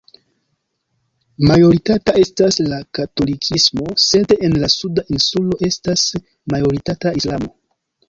Majoritata 1.51 2.15
estas 2.23 2.57
la 2.73 2.81
katolikismo, 3.01 3.87
sed 4.07 4.35
en 4.41 4.59
la 4.65 4.73
suda 4.79 5.07
insulo 5.19 5.63
estas 5.73 6.11
majoritata 6.57 7.19
Islamo. 7.25 7.57